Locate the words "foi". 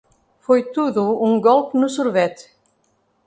0.39-0.63